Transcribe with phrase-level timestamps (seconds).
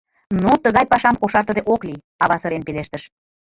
[0.43, 3.03] —Ну, тыгай пашам кошартыде ок лий!— ава сырен пелештыш.